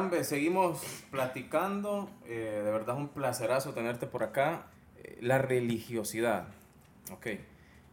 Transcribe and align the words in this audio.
Arambe, 0.00 0.24
seguimos 0.24 0.80
platicando. 1.10 2.08
Eh, 2.26 2.62
de 2.64 2.70
verdad 2.70 2.96
es 2.96 3.02
un 3.02 3.08
placerazo 3.08 3.74
tenerte 3.74 4.06
por 4.06 4.22
acá. 4.22 4.66
Eh, 4.96 5.18
la 5.20 5.36
religiosidad. 5.36 6.48
Ok. 7.12 7.26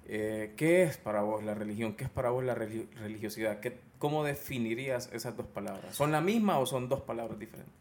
Eh, 0.06 0.54
¿Qué 0.56 0.84
es 0.84 0.96
para 0.98 1.22
vos 1.22 1.44
la 1.44 1.54
religión? 1.54 1.96
¿Qué 1.96 2.06
es 2.06 2.10
para 2.10 2.30
vos 2.30 2.46
la 2.46 2.56
religiosidad? 2.56 3.60
¿Qué, 3.60 3.78
¿Cómo 4.00 4.24
definirías 4.24 5.10
esas 5.12 5.36
dos 5.36 5.48
palabras? 5.48 5.96
¿Son 5.96 6.14
la 6.14 6.22
misma 6.22 6.60
o 6.60 6.66
son 6.66 6.88
dos 6.88 7.02
palabras 7.02 7.38
diferentes? 7.38 7.74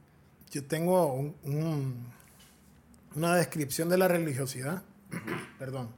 Yo 0.51 0.65
tengo 0.65 1.13
un, 1.13 2.07
una 3.15 3.37
descripción 3.37 3.89
de 3.89 3.99
la 3.99 4.09
religiosidad. 4.09 4.83
Perdón. 5.61 5.91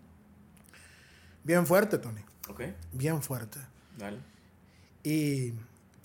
Bien 1.45 1.67
fuerte, 1.67 1.97
Tony. 1.97 2.21
Ok. 2.51 2.61
Bien 2.93 3.23
fuerte. 3.23 3.59
Dale. 3.97 4.19
Y 5.03 5.55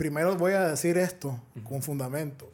primero 0.03 0.35
voy 0.35 0.51
a 0.51 0.67
decir 0.67 0.97
esto 0.97 1.39
con 1.63 1.81
fundamento. 1.81 2.51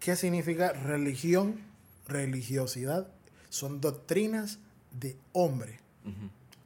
¿Qué 0.00 0.16
significa 0.16 0.74
religión? 0.74 1.62
Religiosidad. 2.06 3.08
Son 3.48 3.80
doctrinas 3.80 4.58
de 4.92 5.16
hombre. 5.32 5.80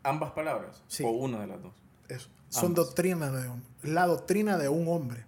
¿Ambas 0.02 0.32
palabras? 0.32 0.82
Sí. 0.88 1.04
¿O 1.04 1.10
una 1.10 1.42
de 1.42 1.46
las 1.46 1.62
dos? 1.62 1.72
Eso. 2.08 2.28
Son 2.48 2.74
doctrinas 2.74 3.32
de 3.32 3.46
hombre. 3.46 3.68
La 3.84 4.08
doctrina 4.08 4.58
de 4.58 4.68
un 4.68 4.88
hombre. 4.88 5.24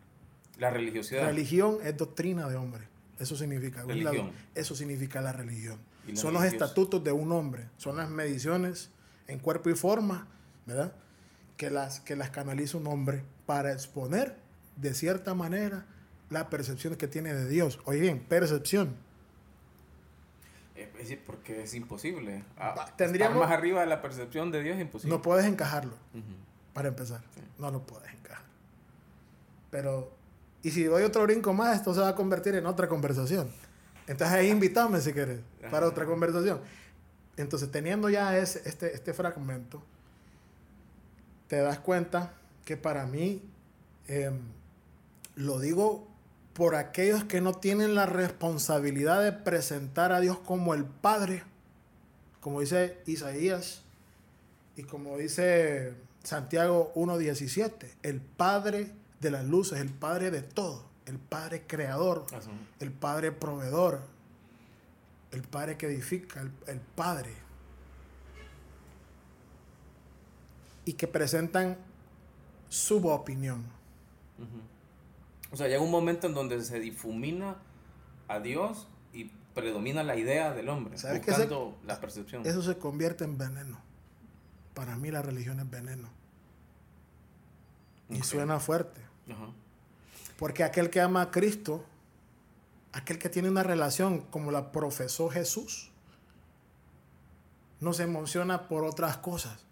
La 0.59 0.70
religiosidad. 0.70 1.25
Religión 1.25 1.78
es 1.84 1.97
doctrina 1.97 2.48
de 2.48 2.56
hombre. 2.56 2.88
Eso 3.20 3.36
significa. 3.36 3.84
Religión. 3.84 4.33
Eso 4.56 4.75
significa 4.75 5.20
la 5.20 5.30
religión. 5.30 5.78
¿Y 6.09 6.14
la 6.14 6.20
Son 6.20 6.34
los 6.34 6.42
estatutos 6.42 7.05
de 7.05 7.12
un 7.12 7.30
hombre. 7.30 7.69
Son 7.77 7.97
las 7.97 8.11
mediciones 8.11 8.91
en 9.28 9.38
cuerpo 9.38 9.70
y 9.70 9.75
forma, 9.75 10.27
¿verdad? 10.66 10.92
Que 11.56 11.70
las, 11.70 12.00
que 12.00 12.16
las 12.16 12.30
canaliza 12.30 12.77
un 12.77 12.88
hombre 12.88 13.22
para 13.47 13.72
exponer 13.72 14.42
de 14.77 14.95
cierta 14.95 15.34
manera 15.34 15.86
la 16.30 16.48
percepción 16.50 16.97
que 16.97 17.06
tiene 17.08 17.33
de 17.34 17.48
Dios. 17.48 17.78
Oye 17.84 18.00
bien, 18.00 18.20
percepción. 18.20 18.94
Es 20.75 20.92
decir, 20.94 21.22
porque 21.25 21.62
es 21.62 21.75
imposible. 21.75 22.42
Ah, 22.56 22.75
Va, 22.77 22.83
estar 22.84 22.97
tendríamos- 22.97 23.39
más 23.39 23.50
arriba 23.53 23.81
de 23.83 23.86
la 23.86 24.03
percepción 24.03 24.50
de 24.50 24.62
Dios 24.62 24.77
es 24.77 24.83
imposible. 24.83 25.14
No 25.14 25.22
puedes 25.22 25.44
encajarlo, 25.47 25.94
para 26.72 26.89
empezar. 26.89 27.20
Sí. 27.34 27.41
No 27.58 27.70
lo 27.70 27.83
puedes 27.86 28.12
encajar. 28.12 28.44
Pero, 29.70 30.12
y 30.62 30.70
si 30.70 30.84
doy 30.84 31.05
otro 31.05 31.22
brinco 31.22 31.53
más, 31.53 31.77
esto 31.77 31.94
se 31.94 32.00
va 32.00 32.09
a 32.09 32.14
convertir 32.16 32.55
en 32.56 32.66
otra 32.66 32.88
conversación. 32.88 33.48
Entonces 34.09 34.36
ahí 34.36 34.48
invítame 34.50 35.00
si 35.00 35.12
quieres, 35.12 35.41
para 35.70 35.86
otra 35.86 36.05
conversación. 36.06 36.61
Entonces, 37.36 37.70
teniendo 37.70 38.09
ya 38.11 38.36
ese, 38.38 38.62
este, 38.69 38.94
este 38.94 39.12
fragmento, 39.14 39.83
te 41.48 41.56
das 41.56 41.78
cuenta 41.81 42.33
que 42.64 42.77
para 42.77 43.06
mí, 43.06 43.42
em, 44.09 44.38
lo 45.36 45.58
digo 45.58 46.06
por 46.52 46.77
aquellos 46.77 47.24
que 47.24 47.40
no 47.40 47.54
tienen 47.54 47.94
la 47.94 48.06
responsabilidad 48.06 49.22
de 49.22 49.32
presentar 49.32 50.12
a 50.12 50.20
Dios 50.20 50.38
como 50.38 50.74
el 50.74 50.84
Padre, 50.84 51.42
como 52.41 52.60
dice 52.60 53.02
Isaías, 53.06 53.82
y 54.76 54.84
como 54.84 55.18
dice 55.18 55.94
Santiago 56.22 56.92
1.17, 56.94 57.86
el 58.02 58.20
Padre 58.20 58.92
de 59.20 59.30
las 59.30 59.44
luces, 59.44 59.80
el 59.80 59.91
Padre 59.91 60.30
de 60.30 60.42
todo, 60.42 60.84
el 61.06 61.18
Padre 61.18 61.64
creador, 61.66 62.26
el 62.78 62.92
Padre 62.92 63.32
proveedor, 63.32 64.02
el 65.32 65.42
Padre 65.42 65.76
que 65.76 65.86
edifica, 65.86 66.41
el, 66.41 66.52
el 66.69 66.80
Padre. 66.80 67.32
Y 70.84 70.92
que 70.92 71.08
presentan 71.08 71.78
su 72.69 73.08
opinión. 73.08 73.64
O 75.55 75.56
sea, 75.56 75.69
llega 75.69 75.80
un 75.80 75.91
momento 75.92 76.27
en 76.27 76.34
donde 76.34 76.60
se 76.64 76.80
difumina 76.80 77.55
a 78.27 78.41
Dios 78.41 78.88
y 79.12 79.30
predomina 79.54 80.03
la 80.03 80.16
idea 80.16 80.53
del 80.53 80.69
hombre, 80.69 80.98
¿Sabes 80.98 81.25
buscando 81.25 81.78
la 81.87 82.00
percepción. 82.00 82.44
Eso 82.44 82.60
se 82.60 82.76
convierte 82.76 83.22
en 83.22 83.38
veneno. 83.38 83.78
Para 84.75 84.97
mí 84.97 85.12
la 85.12 85.22
religión 85.22 85.60
es 85.60 85.70
veneno. 85.70 86.09
Y 88.09 88.20
suena 88.25 88.59
fuerte. 88.59 89.00
Ajá. 89.31 89.53
Porque 90.41 90.65
aquel 90.65 90.91
que 90.91 91.00
ama 91.00 91.22
a 91.22 91.31
Cristo, 91.31 91.84
aquel 92.92 93.21
que 93.21 93.28
tiene 93.28 93.48
una 93.48 93.62
relación 93.62 94.22
como 94.22 94.50
la 94.50 94.72
profesó 94.72 95.31
Jesús, 95.31 95.92
no 97.78 97.92
se 97.92 98.03
emociona 98.03 98.66
por 98.66 98.82
otras 98.82 99.19
cosas. 99.19 99.65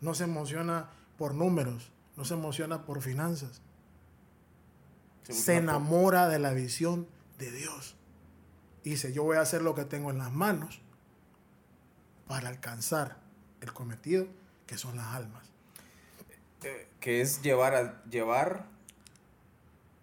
No 0.00 0.14
se 0.14 0.22
emociona 0.22 0.88
por 1.16 1.34
números, 1.34 1.90
no 2.16 2.24
se 2.24 2.34
emociona 2.34 2.84
por 2.84 3.02
finanzas. 3.02 3.60
Se 5.28 5.56
enamora 5.56 6.28
de 6.28 6.38
la 6.38 6.52
visión 6.52 7.06
de 7.38 7.50
Dios. 7.50 7.96
Y 8.84 8.90
dice, 8.90 9.12
yo 9.12 9.22
voy 9.24 9.36
a 9.36 9.40
hacer 9.42 9.62
lo 9.62 9.74
que 9.74 9.84
tengo 9.84 10.10
en 10.10 10.18
las 10.18 10.32
manos 10.32 10.80
para 12.26 12.48
alcanzar 12.48 13.16
el 13.60 13.72
cometido 13.72 14.26
que 14.66 14.78
son 14.78 14.96
las 14.96 15.06
almas. 15.14 15.44
eh, 16.62 16.88
que 17.00 17.20
es 17.20 17.42
llevar 17.42 17.74
a, 17.74 18.02
llevar 18.04 18.66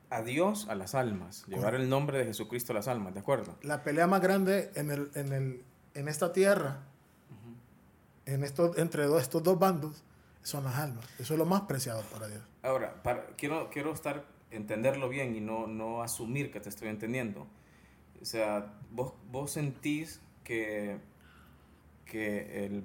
a 0.10 0.22
Dios 0.22 0.68
a 0.70 0.76
las 0.76 0.96
almas, 0.96 1.46
llevar 1.48 1.76
el 1.76 1.90
nombre 1.90 2.18
de 2.20 2.26
Jesucristo 2.26 2.72
a 2.72 2.76
las 2.76 2.88
almas, 2.88 3.14
¿de 3.14 3.20
acuerdo? 3.20 3.58
La 3.64 3.84
pelea 3.84 4.08
más 4.08 4.22
grande 4.22 4.72
en, 4.76 4.90
el, 4.92 5.12
en, 5.16 5.34
el, 5.34 5.64
en 5.94 6.08
esta 6.08 6.32
tierra, 6.32 6.80
en 8.26 8.44
estos, 8.44 8.78
entre 8.78 9.06
dos- 9.06 9.22
estos 9.22 9.44
dos 9.44 9.60
bandos, 9.60 10.04
son 10.42 10.64
las 10.64 10.76
almas. 10.76 11.06
Eso 11.20 11.34
es 11.34 11.40
lo 11.40 11.46
más 11.46 11.62
preciado 11.64 12.02
para 12.14 12.28
Dios. 12.28 12.44
Ahora, 12.64 13.02
para- 13.04 13.26
quiero, 13.36 13.70
quiero 13.70 13.92
estar, 13.94 14.24
entenderlo 14.52 15.10
bien 15.10 15.36
y 15.36 15.42
no, 15.42 15.68
no 15.68 16.02
asumir 16.02 16.52
que 16.52 16.60
te 16.60 16.70
estoy 16.70 16.90
entendiendo. 16.90 17.48
O 18.22 18.26
sea, 18.26 18.74
vos, 18.92 19.14
vos 19.32 19.52
sentís 19.52 20.22
que, 20.44 20.98
que 22.06 22.66
el 22.66 22.84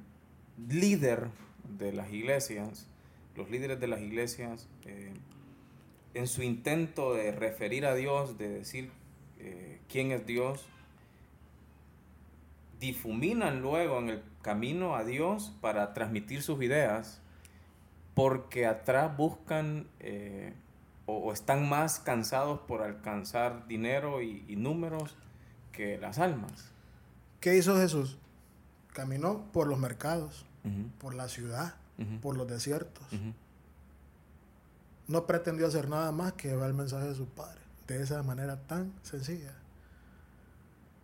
líder 0.69 1.29
de 1.79 1.93
las 1.93 2.13
iglesias, 2.13 2.87
los 3.37 3.51
líderes 3.51 3.81
de 3.81 3.87
las 3.87 4.01
iglesias, 4.01 4.69
eh, 4.85 5.13
en 6.15 6.27
su 6.27 6.43
intento 6.43 7.15
de 7.15 7.33
referir 7.33 7.87
a 7.87 7.95
Dios, 7.95 8.37
de 8.37 8.49
decir 8.49 8.91
eh, 9.39 9.79
quién 9.89 10.11
es 10.11 10.27
Dios, 10.27 10.67
difuminan 12.81 13.61
luego 13.61 13.99
en 13.99 14.09
el 14.09 14.23
camino 14.43 14.97
a 14.97 15.05
Dios 15.05 15.55
para 15.61 15.93
transmitir 15.93 16.43
sus 16.43 16.63
ideas, 16.63 17.21
porque 18.15 18.67
atrás 18.67 19.17
buscan 19.17 19.87
eh, 20.01 20.55
o, 21.11 21.19
o 21.29 21.33
están 21.33 21.69
más 21.69 21.99
cansados 21.99 22.61
por 22.61 22.83
alcanzar 22.83 23.67
dinero 23.67 24.23
y, 24.23 24.45
y 24.49 24.57
números 24.57 25.17
que 25.73 25.99
las 25.99 26.19
almas. 26.19 26.71
¿Qué 27.41 27.57
hizo 27.57 27.77
Jesús? 27.77 28.19
Caminó 28.93 29.51
por 29.53 29.67
los 29.67 29.79
mercados, 29.79 30.45
por 30.99 31.15
la 31.15 31.29
ciudad, 31.29 31.75
por 32.21 32.37
los 32.37 32.47
desiertos. 32.47 33.05
No 35.09 35.27
pretendió 35.27 35.67
hacer 35.67 35.89
nada 35.89 36.13
más 36.13 36.35
que 36.35 36.49
llevar 36.49 36.69
el 36.69 36.75
mensaje 36.75 37.09
de 37.09 37.15
su 37.15 37.27
Padre. 37.27 37.61
De 37.87 38.03
esa 38.03 38.23
manera 38.23 38.57
tan 38.67 38.93
sencilla. 39.03 39.55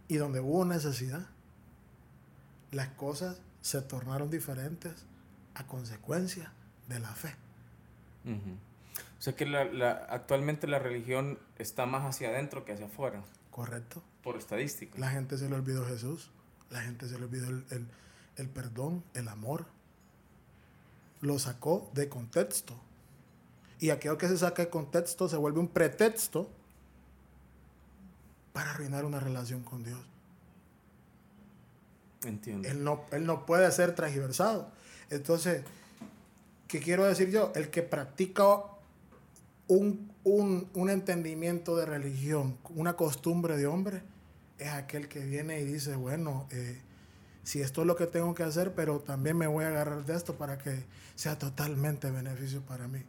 Y 0.08 0.16
donde 0.16 0.40
hubo 0.40 0.64
necesidad, 0.64 1.26
las 2.70 2.88
cosas 2.88 3.40
se 3.62 3.80
tornaron 3.82 4.30
diferentes 4.30 5.06
a 5.54 5.66
consecuencia 5.66 6.52
de 6.88 7.00
la 7.00 7.14
fe. 7.14 7.34
O 9.18 9.22
sea 9.22 9.34
que 9.34 9.46
la- 9.46 9.64
la- 9.64 10.06
actualmente 10.10 10.66
la 10.66 10.78
religión 10.78 11.38
está 11.58 11.86
más 11.86 12.04
hacia 12.04 12.28
adentro 12.28 12.64
que 12.64 12.72
hacia 12.72 12.86
afuera, 12.86 13.22
¿Correcto? 13.50 14.02
por 14.22 14.36
estadística. 14.36 14.98
La 14.98 15.10
gente 15.10 15.38
se 15.38 15.48
le 15.48 15.54
olvidó 15.56 15.86
Jesús. 15.86 16.30
La 16.70 16.80
gente 16.82 17.08
se 17.08 17.18
le 17.18 17.24
olvidó 17.24 17.48
el, 17.48 17.64
el- 17.70 17.86
el 18.36 18.48
perdón, 18.48 19.02
el 19.14 19.28
amor. 19.28 19.66
Lo 21.20 21.38
sacó 21.38 21.90
de 21.94 22.08
contexto. 22.08 22.74
Y 23.80 23.90
aquello 23.90 24.18
que 24.18 24.28
se 24.28 24.36
saca 24.36 24.62
de 24.64 24.68
contexto 24.70 25.28
se 25.28 25.36
vuelve 25.36 25.60
un 25.60 25.68
pretexto 25.68 26.50
para 28.52 28.70
arruinar 28.72 29.04
una 29.04 29.20
relación 29.20 29.62
con 29.62 29.82
Dios. 29.84 30.00
Entiendo. 32.24 32.68
Él 32.68 32.82
no, 32.82 33.04
él 33.12 33.24
no 33.26 33.46
puede 33.46 33.70
ser 33.70 33.94
transversado. 33.94 34.70
Entonces, 35.10 35.62
¿qué 36.68 36.80
quiero 36.80 37.04
decir 37.04 37.30
yo? 37.30 37.52
El 37.54 37.70
que 37.70 37.82
practica 37.82 38.44
un, 39.68 40.12
un, 40.24 40.68
un 40.74 40.90
entendimiento 40.90 41.76
de 41.76 41.86
religión, 41.86 42.56
una 42.74 42.94
costumbre 42.94 43.56
de 43.56 43.66
hombre, 43.66 44.02
es 44.58 44.68
aquel 44.68 45.08
que 45.08 45.24
viene 45.24 45.60
y 45.60 45.64
dice, 45.64 45.96
bueno, 45.96 46.46
eh, 46.50 46.80
si 47.42 47.60
esto 47.60 47.82
es 47.82 47.86
lo 47.86 47.96
que 47.96 48.06
tengo 48.06 48.34
que 48.34 48.42
hacer, 48.42 48.74
pero 48.74 49.00
también 49.00 49.36
me 49.36 49.46
voy 49.46 49.64
a 49.64 49.68
agarrar 49.68 50.04
de 50.04 50.16
esto 50.16 50.34
para 50.36 50.58
que 50.58 50.84
sea 51.14 51.38
totalmente 51.38 52.10
beneficio 52.10 52.62
para 52.62 52.88
mí. 52.88 53.00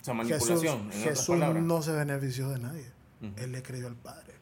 o 0.00 0.04
sea, 0.04 0.14
Jesús, 0.24 0.62
manipulación, 0.62 0.80
en 0.80 0.86
otras 0.86 1.02
Jesús 1.02 1.36
no 1.38 1.82
se 1.82 1.92
benefició 1.92 2.48
de 2.50 2.58
nadie. 2.58 2.86
Ujú. 3.20 3.32
Él 3.36 3.52
le 3.52 3.62
creyó 3.62 3.86
al 3.86 3.96
Padre. 3.96 4.34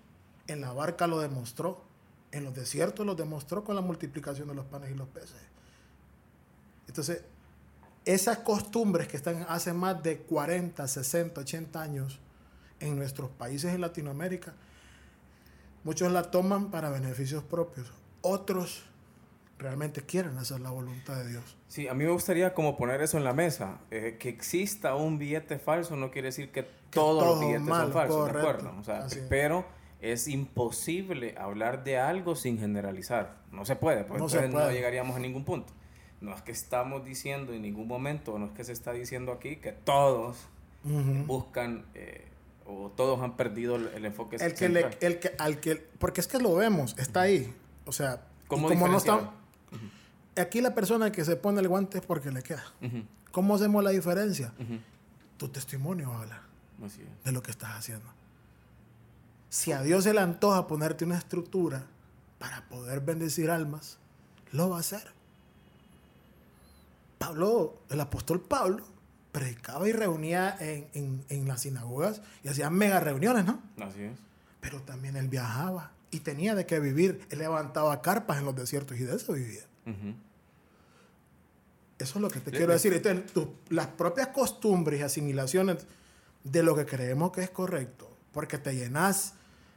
En 0.47 0.61
la 0.61 0.73
barca 0.73 1.07
lo 1.07 1.21
demostró. 1.21 1.85
En 2.33 2.45
los 2.45 2.55
desiertos 2.55 3.07
lo 3.07 3.15
demostró 3.15 3.65
con 3.65 3.75
la 3.75 3.81
multiplicación 3.81 4.49
de 4.49 4.55
los 4.55 4.67
panes 4.67 4.91
y 4.91 4.95
los 4.95 5.09
peces. 5.09 5.41
Entonces, 6.87 7.23
esas 8.05 8.39
costumbres 8.39 9.09
que 9.09 9.17
están 9.17 9.47
hace 9.49 9.73
más 9.73 10.03
de 10.03 10.19
40, 10.19 10.87
60, 10.87 11.41
80 11.41 11.83
años, 11.83 12.21
en 12.81 12.97
nuestros 12.97 13.31
países 13.31 13.75
en 13.75 13.81
Latinoamérica, 13.81 14.55
muchos 15.85 16.11
la 16.11 16.31
toman 16.31 16.71
para 16.71 16.91
beneficios 16.91 17.45
propios, 17.45 17.93
otros 18.23 18.85
realmente 19.59 20.03
quieren 20.03 20.39
hacer 20.39 20.61
la 20.61 20.71
voluntad 20.71 21.17
de 21.17 21.29
Dios. 21.29 21.57
Sí, 21.69 21.87
a 21.87 21.95
mí 21.95 22.05
me 22.05 22.11
gustaría 22.11 22.55
como 22.55 22.77
poner 22.77 23.03
eso 23.03 23.19
en 23.19 23.25
la 23.25 23.35
mesa. 23.35 23.79
Eh, 23.91 24.17
que 24.19 24.31
exista 24.31 24.95
un 24.95 25.19
billete 25.19 25.59
falso 25.59 25.97
no 25.97 26.11
quiere 26.11 26.29
decir 26.29 26.51
que, 26.51 26.67
todos 26.91 27.25
los 27.25 27.41
billetes 27.41 27.69
son 27.69 27.93
falsos, 27.93 28.33
¿de 28.33 28.39
acuerdo? 28.39 28.75
O 28.81 28.83
sea, 28.83 29.07
pero 29.29 29.65
es 30.01 30.27
imposible 30.27 31.37
hablar 31.39 31.85
de 31.85 31.99
algo 31.99 32.35
sin 32.35 32.59
generalizar. 32.59 33.37
No 33.53 33.65
se 33.65 33.77
puede, 33.77 34.05
porque 34.05 34.25
entonces 34.25 34.51
no 34.51 34.71
llegaríamos 34.73 35.15
a 35.15 35.21
ningún 35.21 35.45
punto. 35.45 35.73
No 36.21 36.35
es 36.35 36.43
que 36.43 36.53
estamos 36.53 37.05
diciendo 37.05 37.53
en 37.53 37.63
ningún 37.63 37.89
momento, 37.89 38.39
no 38.39 38.47
es 38.47 38.53
que 38.53 38.65
se 38.65 38.73
está 38.73 38.93
diciendo 38.93 39.33
aquí 39.33 39.57
que 39.57 39.73
todos 39.73 40.37
buscan 41.27 41.85
eh, 41.95 42.27
o 42.67 42.91
todos 42.91 43.21
han 43.21 43.37
perdido 43.37 43.77
el, 43.77 44.05
enfoque 44.05 44.37
el 44.37 44.55
que, 44.55 44.69
le, 44.69 44.87
el 45.01 45.19
que 45.19 45.35
al 45.39 45.61
que 45.61 45.77
porque 45.77 46.21
es 46.21 46.29
que 46.29 46.39
lo 46.39 46.55
vemos, 46.55 46.97
está 46.99 47.23
ahí. 47.23 47.53
O 47.87 47.93
sea, 47.93 48.23
como 48.47 48.69
no 48.71 48.97
está 48.97 49.33
Aquí 50.37 50.61
la 50.61 50.75
persona 50.75 51.11
que 51.13 51.25
se 51.25 51.37
pone 51.37 51.61
el 51.61 51.69
guante 51.69 51.99
es 51.99 52.07
porque 52.07 52.31
le 52.31 52.43
queda. 52.43 52.65
¿Cómo 53.33 53.55
hacemos 53.55 53.83
la 53.83 53.91
diferencia? 53.91 54.53
Tu 55.37 55.49
testimonio 55.49 56.13
habla 56.13 56.43
de 57.25 57.33
lo 57.33 57.43
que 57.43 57.51
estás 57.51 57.71
haciendo. 57.71 58.07
Si 59.49 59.73
a 59.73 59.83
Dios 59.83 60.05
se 60.05 60.15
le 60.15 60.21
antoja 60.21 60.67
ponerte 60.67 61.05
una 61.05 61.19
estructura 61.19 61.87
para 62.39 62.69
poder 62.69 63.01
bendecir 63.01 63.51
almas, 63.51 63.99
lo 64.53 64.71
va 64.71 64.77
a 64.77 64.81
hacer. 64.81 65.13
Pablo, 67.21 67.83
el 67.91 68.01
apóstol 68.01 68.41
Pablo, 68.41 68.83
predicaba 69.31 69.87
y 69.87 69.93
reunía 69.93 70.57
en, 70.59 71.23
en, 71.29 71.47
las 71.47 71.61
sinagogas 71.61 72.23
y 72.43 72.49
hacía 72.49 72.71
mega 72.71 72.99
reuniones, 72.99 73.45
¿no? 73.45 73.61
Así 73.79 74.05
es. 74.05 74.19
Pero 74.63 74.81
también 74.81 75.17
él 75.17 75.29
viajaba 75.29 75.93
y 76.11 76.21
tenía 76.21 76.55
de 76.55 76.65
qué 76.65 76.81
vivir. 76.81 77.21
Él 77.29 77.41
levantaba 77.41 78.01
carpas 78.01 78.39
en 78.39 78.47
los 78.47 78.57
desiertos 78.57 78.99
y 78.99 79.03
de 79.03 79.17
eso 79.17 79.35
vivía. 79.35 79.65
Eso 81.99 82.19
es 82.19 82.23
lo 82.23 82.31
que 82.31 82.41
te 82.41 82.53
quiero 82.53 82.73
decir. 82.73 83.03
las 83.69 83.87
propias 83.89 84.29
costumbres 84.29 85.01
y 85.01 85.03
asimilaciones 85.03 85.87
de 86.43 86.63
lo 86.63 86.75
que 86.75 86.87
creemos 86.87 87.33
que 87.33 87.43
es 87.43 87.51
correcto, 87.51 88.11
porque 88.33 88.57
te 88.57 88.75
llenas 88.75 89.35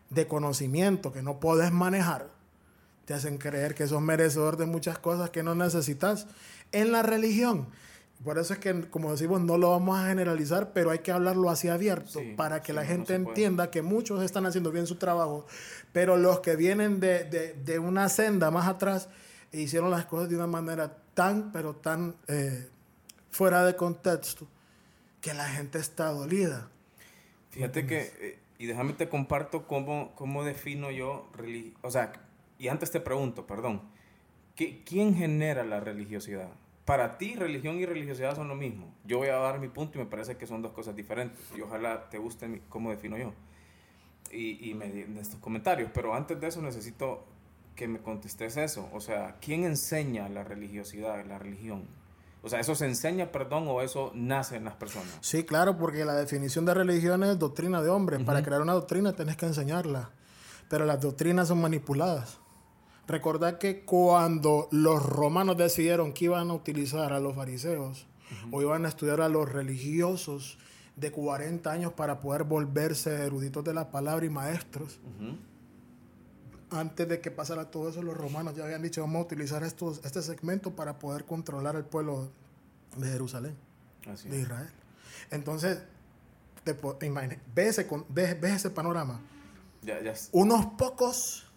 de 0.10 0.28
conocimiento 0.28 1.12
que 1.12 1.22
no 1.22 1.42
puedes 1.42 1.74
manejar, 1.74 2.30
te 3.04 3.14
hacen 3.14 3.38
creer 3.38 3.76
que 3.76 3.86
sos 3.86 4.02
merecedor 4.02 4.56
de 4.56 4.66
muchas 4.66 4.98
cosas 4.98 5.30
que 5.30 5.44
no 5.44 5.56
necesitas 5.56 6.28
en 6.74 6.92
la 6.92 7.02
religión. 7.02 7.70
Por 8.24 8.38
eso 8.38 8.54
es 8.54 8.60
que, 8.60 8.90
como 8.90 9.12
decimos, 9.12 9.42
no 9.42 9.58
lo 9.58 9.72
vamos 9.72 10.00
a 10.00 10.08
generalizar, 10.08 10.72
pero 10.72 10.92
hay 10.92 11.00
que 11.00 11.12
hablarlo 11.12 11.50
así 11.50 11.68
abierto 11.68 12.22
para 12.38 12.62
que 12.62 12.72
la 12.72 12.86
gente 12.86 13.16
entienda 13.16 13.70
que 13.70 13.82
muchos 13.82 14.24
están 14.24 14.46
haciendo 14.46 14.72
bien 14.72 14.88
su 14.88 14.96
trabajo, 14.96 15.46
pero 15.92 16.16
los 16.16 16.40
que 16.40 16.56
vienen 16.56 17.02
de, 17.02 17.26
de, 17.26 17.54
de 17.54 17.80
una 17.80 18.08
senda 18.08 18.50
más 18.50 18.68
atrás 18.68 19.10
e 19.52 19.60
hicieron 19.62 19.92
las 19.92 20.06
cosas 20.06 20.30
de 20.30 20.36
una 20.36 20.48
manera 20.48 20.98
tan, 21.14 21.52
pero 21.52 21.76
tan 21.76 22.16
eh, 22.28 22.70
fuera 23.30 23.66
de 23.66 23.76
contexto 23.76 24.48
que 25.20 25.34
la 25.34 25.48
gente 25.50 25.80
está 25.80 26.10
dolida. 26.10 26.70
Fíjate 27.50 27.86
que, 27.86 28.12
eh, 28.20 28.40
y 28.58 28.68
déjame 28.68 28.94
te 28.94 29.10
comparto 29.10 29.68
cómo, 29.68 30.14
cómo 30.16 30.46
defino 30.46 30.92
yo, 30.92 31.30
o 31.82 31.92
sea, 31.92 32.14
y 32.58 32.70
antes 32.70 32.90
te 32.90 33.02
pregunto, 33.02 33.46
perdón, 33.46 33.82
¿quién 34.56 35.14
genera 35.16 35.66
la 35.66 35.82
religiosidad? 35.82 36.50
Para 36.86 37.18
ti, 37.18 37.36
religión 37.36 37.78
y 37.80 37.86
religiosidad 37.86 38.36
son 38.36 38.50
lo 38.50 38.56
mismo. 38.56 38.94
Yo 39.06 39.20
voy 39.20 39.30
a 39.30 39.36
dar 39.36 39.60
mi 39.60 39.70
punto 39.70 39.98
y 39.98 40.02
me 40.02 40.08
parece 40.08 40.36
que 40.36 40.46
son 40.46 40.62
dos 40.62 40.74
cosas 40.74 40.96
diferentes. 40.96 41.40
Y 41.56 41.62
ojalá 41.62 42.10
te 42.10 42.18
guste 42.18 42.62
cómo 42.68 42.92
defino 42.92 43.18
yo. 43.18 43.34
Y, 44.32 44.70
y 44.70 44.74
me, 44.74 44.86
en 44.86 45.18
estos 45.18 45.40
comentarios. 45.40 45.92
Pero 45.94 46.14
antes 46.14 46.40
de 46.42 46.48
eso 46.48 46.62
necesito 46.62 47.26
que 47.76 47.88
me 47.88 48.00
contestes 48.00 48.58
eso. 48.58 48.90
O 48.94 49.00
sea, 49.00 49.38
¿quién 49.40 49.64
enseña 49.64 50.28
la 50.30 50.44
religiosidad, 50.44 51.26
la 51.26 51.40
religión? 51.40 51.88
O 52.42 52.50
sea, 52.50 52.60
¿eso 52.60 52.76
se 52.76 52.86
enseña, 52.86 53.32
perdón, 53.32 53.68
o 53.70 53.82
eso 53.82 54.12
nace 54.14 54.58
en 54.58 54.66
las 54.66 54.76
personas? 54.76 55.18
Sí, 55.22 55.46
claro, 55.46 55.78
porque 55.78 56.04
la 56.04 56.16
definición 56.16 56.66
de 56.66 56.74
religión 56.74 57.24
es 57.24 57.40
doctrina 57.40 57.82
de 57.82 57.90
hombres. 57.90 58.22
Para 58.24 58.44
crear 58.44 58.62
una 58.62 58.74
doctrina 58.74 59.14
tenés 59.14 59.38
que 59.38 59.46
enseñarla. 59.46 60.12
Pero 60.70 60.86
las 60.86 61.00
doctrinas 61.00 61.48
son 61.48 61.62
manipuladas. 61.62 62.42
Recordad 63.08 63.58
que 63.58 63.84
cuando 63.84 64.68
los 64.72 65.04
romanos 65.04 65.58
decidieron 65.58 66.14
que 66.14 66.26
iban 66.26 66.50
a 66.50 66.54
utilizar 66.54 67.12
a 67.12 67.20
los 67.20 67.36
fariseos 67.36 68.08
o 68.52 68.62
iban 68.62 68.86
a 68.86 68.90
estudiar 68.90 69.22
a 69.22 69.30
los 69.30 69.52
religiosos 69.52 70.58
de 70.96 71.12
40 71.12 71.72
años 71.72 71.94
para 71.94 72.20
poder 72.20 72.44
volverse 72.44 73.12
eruditos 73.26 73.64
de 73.64 73.74
la 73.74 73.92
palabra 73.92 74.26
y 74.26 74.30
maestros, 74.30 75.00
antes 76.70 77.08
de 77.08 77.20
que 77.20 77.30
pasara 77.32 77.70
todo 77.70 77.90
eso, 77.90 78.02
los 78.02 78.16
romanos 78.16 78.56
ya 78.56 78.64
habían 78.64 78.82
dicho, 78.82 79.02
vamos 79.02 79.22
a 79.22 79.26
utilizar 79.26 79.64
estos, 79.64 80.02
este 80.04 80.22
segmento 80.22 80.76
para 80.76 80.98
poder 81.00 81.26
controlar 81.26 81.76
el 81.76 81.86
pueblo 81.86 82.32
de 82.98 83.10
Jerusalén, 83.10 83.56
de 84.26 84.40
Israel. 84.40 84.70
Entonces, 85.30 85.80
te, 86.64 86.74
ves 87.54 87.78
ese, 87.78 88.56
ese 88.56 88.70
panorama. 88.70 89.20
Unos 90.32 90.66
pocos 90.78 91.52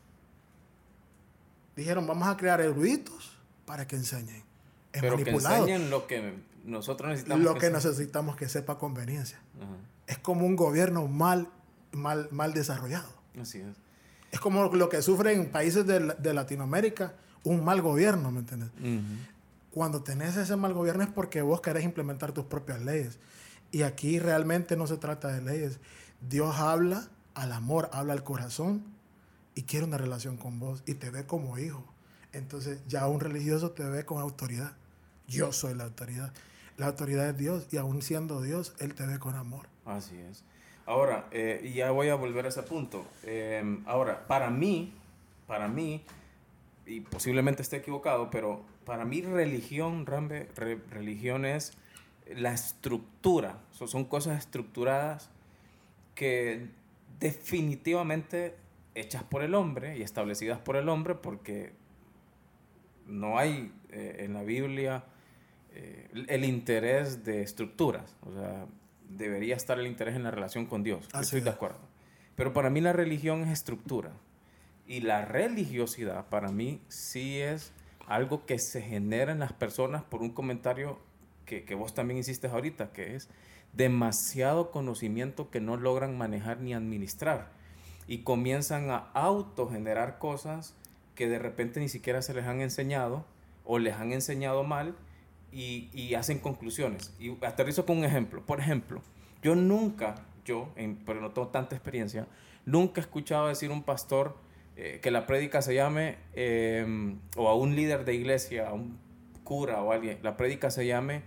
dijeron, 1.76 2.06
vamos 2.06 2.26
a 2.26 2.36
crear 2.36 2.60
eruditos 2.60 3.36
para 3.66 3.86
que 3.86 3.96
enseñen. 3.96 4.42
Pero 4.92 5.16
que 5.16 5.30
enseñen 5.30 5.90
lo 5.90 6.06
que 6.06 6.34
nosotros 6.64 7.10
necesitamos. 7.10 7.44
Lo 7.44 7.54
que, 7.54 7.70
necesitamos 7.70 8.36
que 8.36 8.48
sepa 8.48 8.78
conveniencia. 8.78 9.38
Es 10.06 10.18
como 10.18 10.46
un 10.46 10.56
gobierno 10.56 11.06
mal, 11.06 11.48
mal, 11.92 12.28
mal 12.30 12.54
desarrollado. 12.54 13.10
Así 13.40 13.58
es. 13.58 13.76
Es 14.30 14.40
como 14.40 14.64
lo 14.64 14.88
que 14.88 15.02
sufren 15.02 15.50
países 15.50 15.86
de, 15.86 16.34
Latinoamérica, 16.34 17.14
un 17.44 17.64
mal 17.64 17.82
gobierno, 17.82 18.30
¿me 18.30 18.40
entiendes? 18.40 18.70
Cuando 19.70 20.02
tenés 20.02 20.36
ese 20.36 20.56
mal 20.56 20.72
gobierno 20.72 21.04
es 21.04 21.10
porque 21.10 21.42
vos 21.42 21.60
querés 21.60 21.84
implementar 21.84 22.32
tus 22.32 22.46
propias 22.46 22.80
leyes. 22.82 23.18
Y 23.70 23.82
aquí 23.82 24.18
realmente 24.18 24.76
no 24.76 24.86
se 24.86 24.96
trata 24.96 25.28
de 25.28 25.42
leyes. 25.42 25.78
Dios 26.26 26.56
habla 26.56 27.08
al 27.34 27.52
amor, 27.52 27.90
habla 27.92 28.14
al 28.14 28.24
corazón 28.24 28.95
y 29.56 29.62
quiere 29.62 29.86
una 29.86 29.98
relación 29.98 30.36
con 30.36 30.60
vos 30.60 30.84
y 30.86 30.94
te 30.94 31.10
ve 31.10 31.26
como 31.26 31.58
hijo. 31.58 31.82
Entonces 32.32 32.78
ya 32.86 33.08
un 33.08 33.18
religioso 33.18 33.72
te 33.72 33.82
ve 33.84 34.04
con 34.04 34.20
autoridad. 34.20 34.76
Yo 35.26 35.50
soy 35.50 35.74
la 35.74 35.84
autoridad. 35.84 36.32
La 36.76 36.86
autoridad 36.86 37.30
es 37.30 37.38
Dios 37.38 37.66
y 37.72 37.78
aún 37.78 38.02
siendo 38.02 38.42
Dios, 38.42 38.74
Él 38.78 38.94
te 38.94 39.06
ve 39.06 39.18
con 39.18 39.34
amor. 39.34 39.66
Así 39.86 40.16
es. 40.18 40.44
Ahora, 40.84 41.26
eh, 41.30 41.72
ya 41.74 41.90
voy 41.90 42.10
a 42.10 42.14
volver 42.14 42.44
a 42.44 42.50
ese 42.50 42.62
punto. 42.62 43.06
Em, 43.24 43.82
ahora, 43.86 44.26
para 44.28 44.50
mí, 44.50 44.92
para 45.46 45.68
mí, 45.68 46.04
y 46.84 47.00
posiblemente 47.00 47.62
esté 47.62 47.78
equivocado, 47.78 48.30
pero 48.30 48.62
para 48.84 49.06
mí 49.06 49.22
religión, 49.22 50.04
Rambe, 50.04 50.48
religión 50.90 51.46
es 51.46 51.72
la 52.28 52.52
estructura. 52.52 53.58
son 53.72 54.04
cosas 54.04 54.38
estructuradas 54.38 55.30
que 56.14 56.68
definitivamente 57.18 58.54
hechas 58.96 59.22
por 59.22 59.42
el 59.42 59.54
hombre 59.54 59.98
y 59.98 60.02
establecidas 60.02 60.58
por 60.58 60.76
el 60.76 60.88
hombre 60.88 61.14
porque 61.14 61.74
no 63.06 63.38
hay 63.38 63.72
eh, 63.90 64.16
en 64.20 64.34
la 64.34 64.42
Biblia 64.42 65.04
eh, 65.72 66.08
el 66.28 66.44
interés 66.44 67.22
de 67.22 67.42
estructuras. 67.42 68.16
O 68.22 68.32
sea, 68.32 68.66
debería 69.08 69.54
estar 69.54 69.78
el 69.78 69.86
interés 69.86 70.16
en 70.16 70.24
la 70.24 70.30
relación 70.30 70.66
con 70.66 70.82
Dios. 70.82 71.06
Estoy 71.18 71.42
de 71.42 71.50
acuerdo. 71.50 71.78
Pero 72.34 72.52
para 72.52 72.70
mí 72.70 72.80
la 72.80 72.92
religión 72.92 73.42
es 73.42 73.50
estructura. 73.50 74.12
Y 74.86 75.00
la 75.00 75.24
religiosidad 75.24 76.28
para 76.28 76.50
mí 76.50 76.80
sí 76.88 77.38
es 77.38 77.72
algo 78.06 78.46
que 78.46 78.58
se 78.58 78.80
genera 78.80 79.32
en 79.32 79.40
las 79.40 79.52
personas 79.52 80.02
por 80.04 80.22
un 80.22 80.30
comentario 80.30 80.98
que, 81.44 81.64
que 81.64 81.74
vos 81.74 81.94
también 81.94 82.18
hiciste 82.18 82.46
ahorita, 82.46 82.92
que 82.92 83.16
es 83.16 83.28
demasiado 83.72 84.70
conocimiento 84.70 85.50
que 85.50 85.60
no 85.60 85.76
logran 85.76 86.16
manejar 86.16 86.60
ni 86.60 86.72
administrar. 86.72 87.55
Y 88.08 88.18
comienzan 88.18 88.90
a 88.90 89.10
autogenerar 89.14 90.18
cosas 90.18 90.74
que 91.14 91.28
de 91.28 91.38
repente 91.38 91.80
ni 91.80 91.88
siquiera 91.88 92.22
se 92.22 92.34
les 92.34 92.44
han 92.44 92.60
enseñado 92.60 93.24
o 93.64 93.78
les 93.78 93.94
han 93.94 94.12
enseñado 94.12 94.62
mal 94.64 94.94
y, 95.52 96.14
hacen 96.14 96.38
conclusiones. 96.38 97.14
Y 97.18 97.32
aterrizo 97.44 97.86
con 97.86 97.98
un 97.98 98.04
ejemplo. 98.04 98.44
Por 98.44 98.60
ejemplo, 98.60 99.02
yo 99.42 99.54
nunca, 99.54 100.16
yo, 100.44 100.68
pero 101.04 101.20
no 101.20 101.30
tengo 101.30 101.48
tanta 101.48 101.74
experiencia, 101.74 102.26
nunca 102.64 103.00
he 103.00 103.04
escuchado 103.04 103.48
decir 103.48 103.70
un 103.70 103.82
pastor 103.82 104.36
eh, 104.76 105.00
que 105.02 105.10
la 105.10 105.26
prédica 105.26 105.62
se 105.62 105.74
llame, 105.74 106.18
em, 106.34 107.18
o 107.36 107.48
a 107.48 107.54
un 107.54 107.74
líder 107.74 108.04
de 108.04 108.14
iglesia, 108.14 108.68
a 108.68 108.74
un 108.74 108.98
cura 109.44 109.82
o 109.82 109.92
alguien, 109.92 110.18
la 110.22 110.36
prédica 110.36 110.70
se 110.70 110.86
llame, 110.86 111.22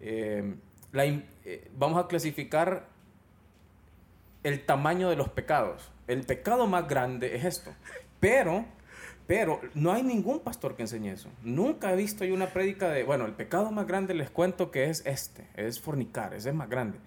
em, 0.00 0.56
la, 0.92 1.06
eh, 1.06 1.70
vamos 1.74 2.04
a 2.04 2.08
clasificar 2.08 2.88
el 4.42 4.64
tamaño 4.64 5.10
de 5.10 5.16
los 5.16 5.28
pecados. 5.28 5.90
El 6.06 6.22
pecado 6.24 6.66
más 6.66 6.88
grande 6.88 7.36
es 7.36 7.44
esto. 7.44 7.72
Pero 8.18 8.64
pero 9.30 9.60
no 9.74 9.92
hay 9.92 10.02
ningún 10.02 10.40
pastor 10.40 10.74
que 10.74 10.82
enseñe 10.82 11.12
eso. 11.12 11.28
Nunca 11.44 11.92
he 11.92 11.94
visto 11.94 12.24
yo 12.24 12.34
una 12.34 12.48
prédica 12.48 12.88
de, 12.88 13.04
bueno, 13.04 13.26
el 13.26 13.32
pecado 13.32 13.70
más 13.70 13.86
grande 13.86 14.12
les 14.12 14.28
cuento 14.28 14.72
que 14.72 14.90
es 14.90 15.06
este, 15.06 15.46
es 15.54 15.80
fornicar, 15.80 16.34
ese 16.34 16.48
es 16.48 16.54
más 16.56 16.68
grande. 16.68 16.98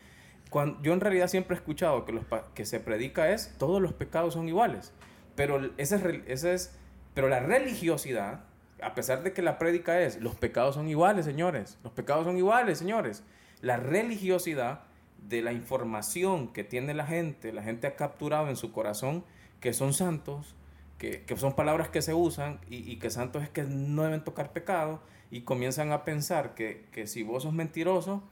Cuando, 0.50 0.82
yo 0.82 0.94
en 0.94 1.02
realidad 1.02 1.28
siempre 1.28 1.54
he 1.54 1.60
escuchado 1.60 2.06
que, 2.06 2.14
los, 2.14 2.24
que 2.54 2.66
se 2.66 2.80
predica 2.80 3.30
es 3.32 3.54
todos 3.58 3.82
los 3.82 3.92
pecados 3.92 4.36
son 4.36 4.48
iguales. 4.48 4.94
Pero, 5.36 5.70
ese 5.76 5.98
es, 5.98 6.04
ese 6.26 6.54
es, 6.54 6.72
pero 7.14 7.28
la 7.28 7.42
religiosidad, 7.42 8.46
a 8.82 8.96
pesar 8.96 9.24
de 9.24 9.34
que 9.34 9.42
la 9.42 9.58
prédica 9.58 10.00
es 10.00 10.22
los 10.22 10.36
pecados 10.36 10.76
son 10.76 10.88
iguales, 10.88 11.26
señores, 11.26 11.78
los 11.84 11.92
pecados 11.92 12.24
son 12.24 12.38
iguales, 12.38 12.78
señores, 12.78 13.22
la 13.60 13.76
religiosidad 13.76 14.84
de 15.28 15.42
la 15.42 15.54
información 15.54 16.50
que 16.50 16.64
tiene 16.64 16.94
la 16.94 17.06
gente, 17.06 17.54
la 17.54 17.64
gente 17.64 17.88
ha 17.88 17.96
capturado 17.96 18.50
en 18.50 18.56
su 18.56 18.72
corazón 18.72 19.24
que 19.60 19.74
son 19.74 19.94
santos, 19.94 20.56
que, 20.98 21.24
que 21.24 21.38
son 21.38 21.54
palabras 21.54 21.90
que 21.90 22.02
se 22.02 22.14
usan 22.14 22.60
y, 22.70 22.90
y, 22.92 22.98
que 22.98 23.10
santos 23.10 23.44
es 23.44 23.50
que 23.50 23.64
no 23.64 24.04
deben 24.04 24.24
tocar 24.24 24.52
pecado 24.52 25.02
y 25.32 25.42
comienzan 25.42 25.92
a 25.92 26.04
pensar 26.06 26.54
que, 26.54 26.86
que 26.92 27.08
si 27.08 27.24
vos 27.24 27.44
sos 27.44 27.54
mentiroso, 27.54 28.24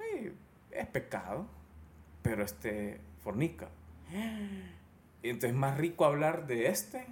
eh, 0.00 0.32
es 0.70 0.86
pecado, 0.86 1.46
pero 2.22 2.44
este 2.44 3.00
fornica. 3.22 3.68
Entonces 5.22 5.50
es 5.50 5.56
más 5.56 5.76
rico 5.76 6.04
hablar 6.04 6.46
de 6.46 6.68
este 6.68 7.06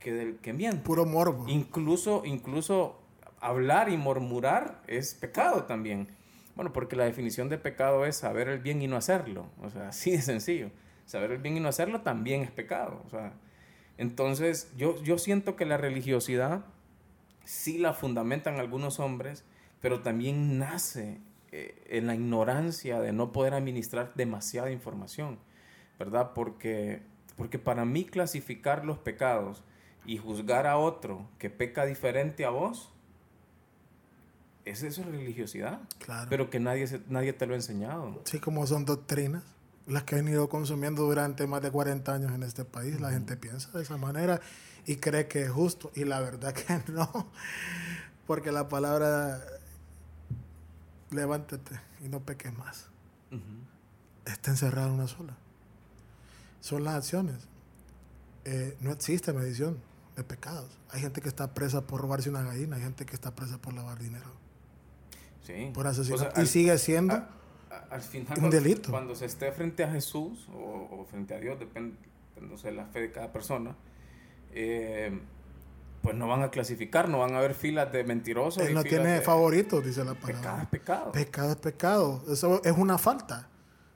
que 0.00 0.12
del 0.12 0.36
que 0.38 0.52
miente. 0.52 0.82
Puro 0.82 1.06
morbo. 1.06 1.48
Incluso, 1.48 2.22
incluso 2.24 3.00
hablar 3.40 3.88
y 3.88 3.96
murmurar 3.96 4.82
es 4.86 5.14
pecado 5.14 5.64
también. 5.64 6.08
Bueno, 6.54 6.72
porque 6.72 6.96
la 6.96 7.04
definición 7.04 7.48
de 7.48 7.58
pecado 7.58 8.04
es 8.04 8.16
saber 8.16 8.48
el 8.48 8.58
bien 8.58 8.82
y 8.82 8.86
no 8.86 8.96
hacerlo. 8.96 9.46
O 9.60 9.70
sea, 9.70 9.88
así 9.88 10.12
de 10.12 10.22
sencillo. 10.22 10.70
Saber 11.06 11.32
el 11.32 11.38
bien 11.38 11.56
y 11.56 11.60
no 11.60 11.68
hacerlo 11.68 12.02
también 12.02 12.42
es 12.42 12.50
pecado. 12.50 13.02
O 13.06 13.10
sea, 13.10 13.32
entonces 13.98 14.72
yo, 14.76 15.02
yo 15.02 15.18
siento 15.18 15.56
que 15.56 15.66
la 15.66 15.76
religiosidad 15.76 16.64
sí 17.44 17.78
la 17.78 17.92
fundamentan 17.92 18.58
algunos 18.58 19.00
hombres, 19.00 19.44
pero 19.80 20.00
también 20.00 20.58
nace 20.58 21.20
eh, 21.50 21.82
en 21.88 22.06
la 22.06 22.14
ignorancia 22.14 23.00
de 23.00 23.12
no 23.12 23.32
poder 23.32 23.54
administrar 23.54 24.12
demasiada 24.14 24.70
información, 24.70 25.38
¿verdad? 25.98 26.32
Porque, 26.34 27.02
porque 27.36 27.58
para 27.58 27.84
mí 27.84 28.04
clasificar 28.04 28.84
los 28.84 28.98
pecados 28.98 29.64
y 30.06 30.18
juzgar 30.18 30.66
a 30.66 30.78
otro 30.78 31.28
que 31.38 31.50
peca 31.50 31.84
diferente 31.84 32.44
a 32.44 32.50
vos, 32.50 32.92
es 34.64 34.82
eso 34.82 35.02
religiosidad. 35.02 35.80
Claro. 35.98 36.28
Pero 36.30 36.50
que 36.50 36.60
nadie, 36.60 36.86
nadie 37.08 37.32
te 37.32 37.46
lo 37.46 37.54
ha 37.54 37.56
enseñado. 37.56 38.22
Sí, 38.24 38.38
como 38.38 38.66
son 38.66 38.84
doctrinas 38.84 39.42
las 39.86 40.04
que 40.04 40.16
han 40.16 40.28
ido 40.28 40.48
consumiendo 40.48 41.02
durante 41.02 41.46
más 41.46 41.62
de 41.62 41.70
40 41.70 42.14
años 42.14 42.32
en 42.32 42.42
este 42.42 42.64
país. 42.64 43.00
La 43.00 43.10
gente 43.10 43.36
piensa 43.36 43.70
de 43.72 43.82
esa 43.82 43.96
manera 43.96 44.40
y 44.86 44.96
cree 44.96 45.28
que 45.28 45.42
es 45.42 45.50
justo. 45.50 45.90
Y 45.94 46.04
la 46.04 46.20
verdad 46.20 46.52
que 46.54 46.82
no. 46.92 47.30
Porque 48.26 48.52
la 48.52 48.68
palabra 48.68 49.44
levántate 51.10 51.80
y 52.04 52.08
no 52.08 52.20
peques 52.20 52.56
más. 52.56 52.86
Está 54.24 54.52
encerrada 54.52 54.86
en 54.88 54.94
una 54.94 55.08
sola. 55.08 55.36
Son 56.60 56.84
las 56.84 56.94
acciones. 56.94 57.48
Eh, 58.44 58.76
no 58.80 58.92
existe 58.92 59.32
medición 59.32 59.78
de 60.16 60.22
pecados. 60.22 60.70
Hay 60.90 61.00
gente 61.00 61.20
que 61.20 61.28
está 61.28 61.54
presa 61.54 61.80
por 61.86 62.00
robarse 62.00 62.30
una 62.30 62.42
gallina, 62.42 62.76
hay 62.76 62.82
gente 62.82 63.04
que 63.04 63.14
está 63.14 63.34
presa 63.34 63.58
por 63.58 63.72
lavar 63.72 63.98
dinero. 63.98 64.41
Sí. 65.42 65.70
Por 65.74 65.86
asesinato. 65.86 66.40
y 66.40 66.46
sigue 66.46 66.76
siendo 66.78 67.14
a, 67.14 67.28
a, 67.70 67.76
al 67.90 68.02
final, 68.02 68.38
un 68.38 68.50
delito. 68.50 68.90
Cuando 68.90 69.14
se 69.14 69.26
esté 69.26 69.50
frente 69.52 69.84
a 69.84 69.90
Jesús 69.90 70.48
o, 70.54 71.00
o 71.00 71.04
frente 71.04 71.34
a 71.34 71.38
Dios, 71.38 71.58
depende 71.58 71.96
de 72.62 72.72
la 72.72 72.86
fe 72.86 73.00
de 73.00 73.12
cada 73.12 73.32
persona, 73.32 73.76
eh, 74.52 75.18
pues 76.02 76.16
no 76.16 76.26
van 76.26 76.42
a 76.42 76.50
clasificar, 76.50 77.08
no 77.08 77.20
van 77.20 77.34
a 77.34 77.38
haber 77.38 77.54
filas 77.54 77.92
de 77.92 78.04
mentirosos. 78.04 78.62
Él 78.64 78.74
no 78.74 78.82
tiene 78.82 79.20
favoritos, 79.20 79.84
dice 79.84 80.04
la 80.04 80.14
palabra. 80.14 80.40
Pecado 80.40 80.62
es 80.62 80.68
pecado. 80.68 81.12
Pecado 81.12 81.50
es 81.50 81.56
pecado. 81.56 82.24
Eso 82.28 82.60
es 82.64 82.76
una 82.76 82.98
falta. 82.98 83.48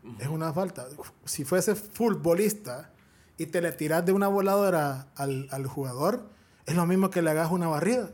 Uh 0.03 0.09
-huh. 0.09 0.21
Es 0.21 0.29
una 0.29 0.53
falta. 0.53 0.87
Si 1.25 1.45
fuese 1.45 1.75
futbolista 1.75 2.93
y 3.37 3.47
te 3.47 3.61
le 3.61 3.73
tiras 3.73 4.05
de 4.07 4.13
una 4.13 4.29
voladora 4.29 5.09
al, 5.17 5.49
al, 5.51 5.67
jugador, 5.67 6.31
es 6.65 6.77
lo 6.77 6.87
mismo 6.87 7.11
que 7.11 7.23
le 7.23 7.31
hagas 7.31 7.51
una 7.51 7.67
barrida. 7.67 8.11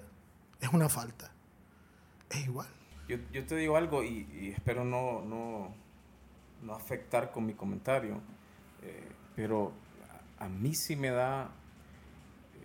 Es 0.61 0.71
una 0.73 0.89
falta. 0.89 1.33
Es 2.31 2.47
igual. 2.47 2.69
Yo, 3.09 3.17
yo 3.33 3.45
te 3.45 3.57
digo 3.57 3.77
algo 3.77 4.03
y, 4.03 4.29
y 4.33 4.51
espero 4.51 4.85
no, 4.85 5.23
no, 5.23 5.69
no, 6.63 6.75
afectar 6.75 7.33
con 7.33 7.47
mi 7.47 7.55
comentario, 7.55 8.21
eh, 8.83 9.09
pero 9.35 9.73
a, 10.39 10.45
a, 10.45 10.49
mí 10.49 10.75
sí 10.75 10.97
me 10.97 11.11
da... 11.11 11.51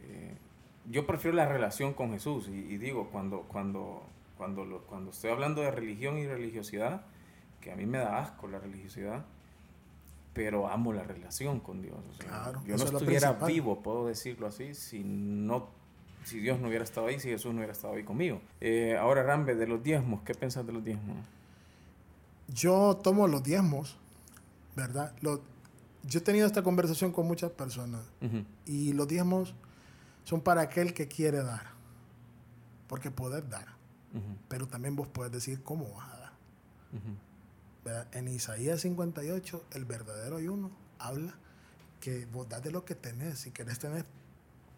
Eh, 0.03 0.37
yo 0.89 1.05
prefiero 1.05 1.35
la 1.35 1.45
relación 1.45 1.93
con 1.93 2.11
Jesús 2.11 2.47
y, 2.47 2.51
y 2.51 2.77
digo, 2.77 3.09
cuando, 3.09 3.41
cuando, 3.41 4.03
cuando, 4.37 4.63
lo, 4.63 4.83
cuando 4.83 5.11
estoy 5.11 5.31
hablando 5.31 5.61
de 5.61 5.71
religión 5.71 6.17
y 6.17 6.27
religiosidad, 6.27 7.01
que 7.59 7.71
a 7.71 7.75
mí 7.75 7.85
me 7.85 7.97
da 7.97 8.19
asco 8.19 8.47
la 8.47 8.59
religiosidad, 8.59 9.25
pero 10.33 10.69
amo 10.69 10.93
la 10.93 11.03
relación 11.03 11.59
con 11.59 11.81
Dios. 11.81 11.97
O 12.09 12.13
sea, 12.13 12.27
claro, 12.27 12.61
yo 12.63 12.77
no 12.77 12.83
estuviera 12.83 13.33
vivo, 13.33 13.81
puedo 13.81 14.07
decirlo 14.07 14.45
así, 14.45 14.75
si 14.75 15.03
no 15.03 15.76
si 16.27 16.39
Dios 16.41 16.59
no 16.59 16.67
hubiera 16.67 16.83
estado 16.83 17.07
ahí, 17.07 17.19
si 17.19 17.29
Jesús 17.29 17.53
no 17.53 17.59
hubiera 17.59 17.71
estado 17.71 17.93
ahí 17.93 18.03
conmigo. 18.03 18.41
Eh, 18.59 18.97
ahora, 18.97 19.23
Rambe, 19.23 19.55
de 19.55 19.65
los 19.65 19.81
diezmos, 19.81 20.21
¿qué 20.23 20.35
piensas 20.35 20.65
de 20.65 20.73
los 20.73 20.83
diezmos? 20.83 21.15
Yo 22.49 22.97
tomo 23.01 23.27
los 23.27 23.43
diezmos, 23.43 23.97
¿verdad? 24.75 25.15
Los, 25.21 25.39
yo 26.03 26.19
he 26.19 26.21
tenido 26.21 26.45
esta 26.45 26.63
conversación 26.63 27.13
con 27.13 27.27
muchas 27.27 27.51
personas 27.51 28.01
uh 28.21 28.25
-huh. 28.25 28.45
y 28.65 28.91
los 28.91 29.07
diezmos 29.07 29.55
son 30.25 30.41
para 30.41 30.61
aquel 30.61 30.93
que 30.93 31.07
quiere 31.07 31.41
dar, 31.43 31.67
porque 32.87 33.09
poder 33.09 33.47
dar, 33.47 33.67
uh 34.13 34.17
-huh. 34.17 34.37
pero 34.49 34.67
también 34.67 34.97
vos 34.97 35.07
puedes 35.07 35.31
decir 35.31 35.63
cómo 35.63 35.93
vas 35.93 36.09
a 36.09 36.17
dar. 36.17 36.33
Uh 36.91 37.91
-huh. 37.91 38.05
En 38.11 38.27
Isaías 38.27 38.81
58, 38.81 39.63
el 39.71 39.85
verdadero 39.85 40.35
ayuno 40.35 40.71
habla 40.99 41.35
que 42.01 42.25
vos 42.25 42.49
das 42.49 42.61
de 42.61 42.71
lo 42.71 42.83
que 42.83 42.95
tenés, 42.95 43.39
si 43.39 43.51
querés 43.51 43.79
tener, 43.79 44.05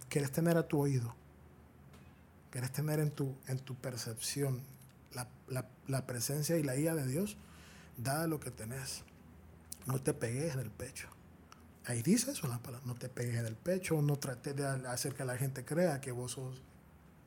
querés 0.10 0.32
tener 0.32 0.58
a 0.58 0.68
tu 0.68 0.80
oído, 0.80 1.16
querés 2.52 2.72
tener 2.72 3.00
en 3.00 3.12
tu, 3.12 3.36
en 3.48 3.60
tu 3.60 3.76
percepción 3.76 4.62
la, 5.14 5.66
la, 5.88 6.06
presencia 6.06 6.58
y 6.58 6.64
la 6.64 6.76
guía 6.76 6.96
de 6.96 7.06
Dios, 7.08 7.38
da 7.98 8.28
lo 8.28 8.40
que 8.40 8.52
tenés. 8.52 9.04
No 9.86 10.02
te 10.02 10.14
pegues 10.14 10.54
en 10.54 10.60
el 10.60 10.72
pecho. 10.72 11.08
Ahí 11.86 12.02
dice 12.02 12.32
eso 12.32 12.48
la 12.48 12.60
palabra. 12.60 12.86
No 12.86 12.96
te 12.96 13.10
pegues 13.10 13.36
en 13.36 13.46
el 13.46 13.56
pecho, 13.56 14.02
no 14.02 14.18
trates 14.18 14.56
de 14.56 14.66
hacer 14.66 15.16
que 15.16 15.26
la 15.26 15.38
gente 15.38 15.66
crea 15.66 16.00
que 16.00 16.12
vos 16.12 16.34
sos 16.34 16.62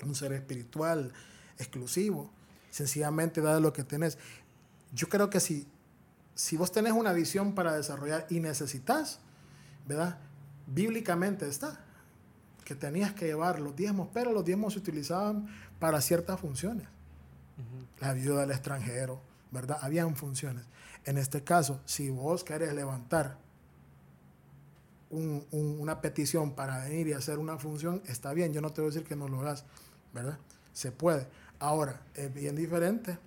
un 0.05 0.15
ser 0.15 0.33
espiritual 0.33 1.13
exclusivo. 1.59 2.31
Sencillamente 2.71 3.41
da 3.41 3.61
lo 3.61 3.73
que 3.73 3.85
tenés. 3.85 4.19
Yo 4.93 5.09
creo 5.09 5.31
que 5.31 5.41
si, 5.41 5.67
si 6.35 6.57
vos 6.57 6.73
tenés 6.73 6.93
una 6.93 7.13
visión 7.13 7.55
para 7.55 7.77
desarrollar 7.77 8.27
y 8.31 8.41
necesitas, 8.41 9.21
¿verdad? 9.87 10.19
Bíblicamente 10.67 11.49
está 11.49 11.85
que 12.65 12.75
tenías 12.75 13.13
que 13.13 13.27
llevar 13.27 13.61
los 13.61 13.75
diezmos, 13.75 14.09
pero 14.13 14.33
los 14.33 14.45
diezmos 14.45 14.75
se 14.75 14.79
utilizaban 14.79 15.49
para 15.79 16.01
ciertas 16.01 16.41
funciones. 16.41 16.87
Uh 17.59 17.61
-huh. 17.61 18.01
La 18.01 18.11
ayuda 18.11 18.41
del 18.43 18.51
extranjero, 18.51 19.21
¿verdad? 19.51 19.79
Habían 19.81 20.17
funciones. 20.17 20.65
En 21.05 21.19
este 21.19 21.43
caso, 21.43 21.81
si 21.85 22.11
vos 22.11 22.45
querés 22.45 22.75
levantar 22.75 23.37
un, 25.11 25.45
un, 25.51 25.81
una 25.81 26.01
petición 26.01 26.53
para 26.53 26.85
venir 26.85 27.09
y 27.09 27.13
hacer 27.13 27.39
una 27.39 27.59
función, 27.59 28.03
está 28.07 28.33
bien, 28.33 28.53
yo 28.53 28.61
no 28.61 28.71
te 28.71 28.81
voy 28.81 28.91
a 28.91 28.93
decir 28.95 29.07
que 29.07 29.17
no 29.17 29.29
lo 29.29 29.41
hagas, 29.41 29.65
¿verdad? 30.13 30.39
Se 30.73 30.91
puede. 30.93 31.27
Ahora, 31.59 32.01
es 32.15 32.33
bien 32.33 32.57
diferente 32.57 33.19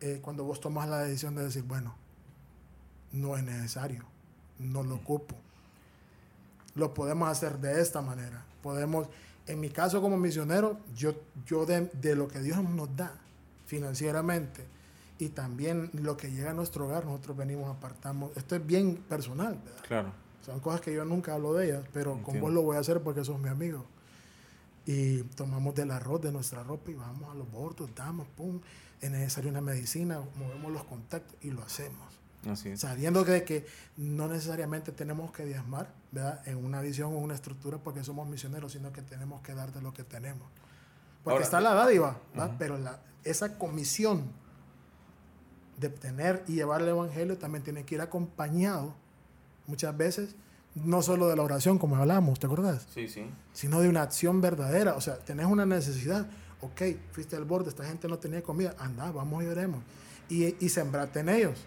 eh, 0.00 0.20
cuando 0.22 0.44
vos 0.44 0.60
tomas 0.60 0.88
la 0.88 1.00
decisión 1.00 1.34
de 1.34 1.44
decir, 1.44 1.62
bueno, 1.62 1.94
no 3.12 3.36
es 3.36 3.44
necesario, 3.44 4.04
no 4.58 4.82
lo 4.82 4.96
ocupo. 4.96 5.34
Lo 6.74 6.94
podemos 6.94 7.28
hacer 7.28 7.58
de 7.58 7.80
esta 7.80 8.00
manera. 8.00 8.44
Podemos, 8.62 9.08
en 9.46 9.60
mi 9.60 9.70
caso 9.70 10.00
como 10.00 10.16
misionero, 10.16 10.78
yo, 10.94 11.14
yo 11.46 11.66
de, 11.66 11.90
de 12.00 12.14
lo 12.14 12.28
que 12.28 12.40
Dios 12.40 12.62
nos 12.62 12.94
da 12.96 13.12
financieramente 13.66 14.64
y 15.18 15.28
también 15.28 15.90
lo 15.92 16.16
que 16.16 16.30
llega 16.30 16.50
a 16.50 16.54
nuestro 16.54 16.86
hogar, 16.86 17.04
nosotros 17.04 17.36
venimos, 17.36 17.74
apartamos. 17.74 18.34
Esto 18.36 18.56
es 18.56 18.66
bien 18.66 18.96
personal, 18.96 19.60
¿verdad? 19.64 19.82
Claro. 19.86 20.12
Son 20.44 20.58
cosas 20.60 20.80
que 20.80 20.94
yo 20.94 21.04
nunca 21.04 21.34
hablo 21.34 21.52
de 21.54 21.66
ellas, 21.66 21.84
pero 21.92 22.12
Entiendo. 22.12 22.32
con 22.32 22.40
vos 22.40 22.52
lo 22.52 22.62
voy 22.62 22.76
a 22.76 22.80
hacer 22.80 23.02
porque 23.02 23.24
sos 23.24 23.38
mi 23.38 23.48
amigo. 23.48 23.84
Y 24.86 25.22
tomamos 25.36 25.74
del 25.74 25.90
arroz 25.90 26.22
de 26.22 26.32
nuestra 26.32 26.62
ropa 26.62 26.90
y 26.90 26.94
vamos 26.94 27.30
a 27.30 27.34
los 27.34 27.50
bordos, 27.50 27.90
damos, 27.94 28.26
pum, 28.28 28.60
es 29.00 29.10
necesaria 29.10 29.50
una 29.50 29.60
medicina, 29.60 30.20
movemos 30.36 30.72
los 30.72 30.84
contactos 30.84 31.36
y 31.42 31.50
lo 31.50 31.62
hacemos. 31.62 32.19
Así 32.48 32.70
es. 32.70 32.80
Sabiendo 32.80 33.24
que, 33.24 33.44
que 33.44 33.66
no 33.96 34.28
necesariamente 34.28 34.92
tenemos 34.92 35.32
que 35.32 35.44
diezmar, 35.44 35.92
¿verdad? 36.10 36.46
En 36.46 36.64
una 36.64 36.80
visión 36.80 37.12
o 37.12 37.18
una 37.18 37.34
estructura 37.34 37.78
porque 37.78 38.02
somos 38.04 38.28
misioneros, 38.28 38.72
sino 38.72 38.92
que 38.92 39.02
tenemos 39.02 39.42
que 39.42 39.54
dar 39.54 39.72
de 39.72 39.82
lo 39.82 39.92
que 39.92 40.04
tenemos. 40.04 40.48
Porque 41.22 41.34
Ahora, 41.34 41.44
está 41.44 41.60
la 41.60 41.74
dádiva, 41.74 42.18
uh 42.34 42.38
-huh. 42.38 42.56
pero 42.58 42.78
la, 42.78 43.00
esa 43.24 43.58
comisión 43.58 44.32
de 45.78 45.88
tener 45.90 46.44
y 46.46 46.54
llevar 46.54 46.82
el 46.82 46.88
evangelio 46.88 47.38
también 47.38 47.62
tiene 47.62 47.84
que 47.84 47.94
ir 47.94 48.00
acompañado 48.00 48.94
muchas 49.66 49.96
veces 49.96 50.34
no 50.74 51.02
solo 51.02 51.28
de 51.28 51.36
la 51.36 51.42
oración 51.42 51.78
como 51.78 51.96
hablamos, 51.96 52.38
¿te 52.38 52.46
acordás? 52.46 52.86
Sí, 52.94 53.08
sí. 53.08 53.24
Sino 53.52 53.80
de 53.80 53.88
una 53.88 54.02
acción 54.02 54.40
verdadera, 54.40 54.94
o 54.94 55.00
sea, 55.00 55.18
tenés 55.18 55.46
una 55.46 55.66
necesidad, 55.66 56.28
ok, 56.60 56.82
fuiste 57.10 57.36
al 57.36 57.44
borde, 57.44 57.70
esta 57.70 57.84
gente 57.84 58.06
no 58.08 58.18
tenía 58.18 58.42
comida, 58.42 58.74
anda, 58.78 59.10
vamos 59.10 59.42
y 59.42 59.46
oremos 59.46 59.82
y, 60.28 60.64
y 60.64 60.68
sembrate 60.68 61.20
en 61.20 61.28
ellos, 61.28 61.66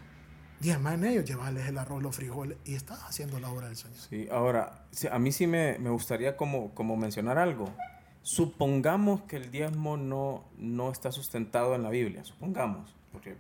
diezma 0.64 0.94
en 0.94 1.04
ellos, 1.04 1.26
llevarles 1.26 1.68
el 1.68 1.78
arroz, 1.78 2.02
los 2.02 2.16
frijoles 2.16 2.58
y 2.66 2.74
estás 2.74 3.04
haciendo 3.04 3.40
la 3.40 3.50
obra 3.50 3.68
del 3.68 3.76
Señor. 3.76 3.98
Sí, 3.98 4.28
ahora, 4.32 4.86
a 5.12 5.20
mí 5.20 5.32
sí 5.32 5.46
me, 5.46 5.78
me 5.78 5.90
gustaría 5.90 6.36
como, 6.36 6.74
como 6.74 6.98
mencionar 6.98 7.38
algo. 7.38 7.70
Supongamos 8.24 9.24
que 9.24 9.36
el 9.36 9.52
diezmo 9.52 9.98
no, 9.98 10.46
no 10.58 10.92
está 10.92 11.12
sustentado 11.12 11.76
en 11.76 11.84
la 11.84 11.90
Biblia, 11.90 12.24
supongamos, 12.24 12.96
porque 13.12 13.36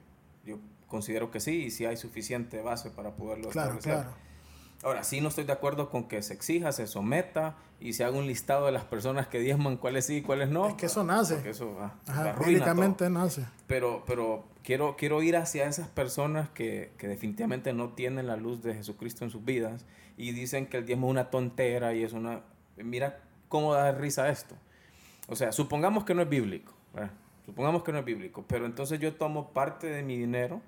yo 0.45 0.59
considero 0.87 1.31
que 1.31 1.39
sí 1.39 1.63
y 1.63 1.71
si 1.71 1.85
hay 1.85 1.95
suficiente 1.97 2.61
base 2.61 2.91
para 2.91 3.15
poderlo 3.15 3.49
claro, 3.49 3.77
establecer. 3.77 4.03
Claro. 4.03 4.32
Ahora, 4.83 5.03
sí 5.03 5.21
no 5.21 5.29
estoy 5.29 5.45
de 5.45 5.53
acuerdo 5.53 5.89
con 5.89 6.07
que 6.07 6.21
se 6.21 6.33
exija, 6.33 6.71
se 6.73 6.87
someta 6.87 7.55
y 7.79 7.93
se 7.93 8.03
haga 8.03 8.17
un 8.17 8.27
listado 8.27 8.65
de 8.65 8.73
las 8.73 8.83
personas 8.83 9.27
que 9.27 9.39
diezman 9.39 9.77
cuáles 9.77 10.05
sí 10.05 10.17
y 10.17 10.21
cuáles 10.21 10.49
no. 10.49 10.67
Es 10.67 10.73
que 10.75 10.87
eso 10.87 11.03
nace. 11.03 11.35
Porque 11.35 11.51
eso 11.51 11.77
ah, 11.79 11.93
Ajá, 12.07 12.35
nace. 13.09 13.45
Pero, 13.67 14.03
pero 14.05 14.45
quiero, 14.61 14.95
quiero 14.97 15.23
ir 15.23 15.37
hacia 15.37 15.67
esas 15.67 15.87
personas 15.87 16.49
que, 16.49 16.91
que, 16.97 17.07
definitivamente 17.07 17.71
no 17.71 17.93
tienen 17.93 18.27
la 18.27 18.35
luz 18.35 18.61
de 18.61 18.73
Jesucristo 18.73 19.23
en 19.23 19.31
sus 19.31 19.45
vidas 19.45 19.85
y 20.17 20.33
dicen 20.33 20.65
que 20.67 20.77
el 20.77 20.85
diezmo 20.85 21.07
es 21.07 21.11
una 21.11 21.29
tontera 21.29 21.93
y 21.93 22.03
es 22.03 22.13
una... 22.13 22.41
Mira 22.75 23.19
cómo 23.47 23.73
da 23.73 23.91
risa 23.93 24.29
esto. 24.29 24.55
O 25.27 25.35
sea, 25.35 25.51
supongamos 25.53 26.03
que 26.03 26.13
no 26.13 26.21
es 26.21 26.29
bíblico. 26.29 26.73
¿verdad? 26.93 27.11
Supongamos 27.45 27.83
que 27.83 27.91
no 27.91 27.99
es 27.99 28.05
bíblico, 28.05 28.45
pero 28.47 28.65
entonces 28.65 28.99
yo 28.99 29.15
tomo 29.15 29.51
parte 29.51 29.87
de 29.87 30.03
mi 30.03 30.17
dinero 30.17 30.61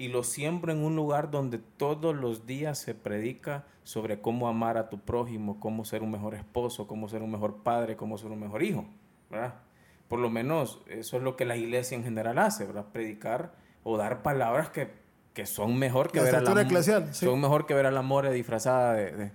y 0.00 0.08
lo 0.08 0.24
siembro 0.24 0.72
en 0.72 0.82
un 0.82 0.96
lugar 0.96 1.30
donde 1.30 1.58
todos 1.58 2.16
los 2.16 2.46
días 2.46 2.78
se 2.78 2.94
predica 2.94 3.66
sobre 3.84 4.22
cómo 4.22 4.48
amar 4.48 4.78
a 4.78 4.88
tu 4.88 4.98
prójimo, 5.00 5.60
cómo 5.60 5.84
ser 5.84 6.02
un 6.02 6.10
mejor 6.10 6.34
esposo, 6.34 6.86
cómo 6.86 7.06
ser 7.06 7.22
un 7.22 7.30
mejor 7.30 7.58
padre, 7.62 7.96
cómo 7.96 8.16
ser 8.16 8.30
un 8.30 8.40
mejor 8.40 8.62
hijo, 8.62 8.86
¿verdad? 9.30 9.56
Por 10.08 10.18
lo 10.20 10.30
menos 10.30 10.80
eso 10.88 11.18
es 11.18 11.22
lo 11.22 11.36
que 11.36 11.44
la 11.44 11.56
iglesia 11.56 11.96
en 11.98 12.02
general 12.04 12.38
hace, 12.38 12.64
¿verdad? 12.64 12.86
Predicar 12.92 13.52
o 13.84 13.98
dar 13.98 14.22
palabras 14.22 14.70
que, 14.70 14.88
que 15.34 15.44
son 15.44 15.78
mejor 15.78 16.10
que 16.10 16.18
La 16.20 16.24
ver 16.24 16.34
a 16.34 16.38
estructura 16.38 16.62
la, 16.62 16.66
eclesial, 16.68 17.14
sí. 17.14 17.26
son 17.26 17.38
mejor 17.38 17.66
que 17.66 17.74
ver 17.74 17.84
a 17.84 17.90
la 17.90 18.00
more 18.00 18.32
disfrazada 18.32 18.94
de, 18.94 19.12
de, 19.12 19.32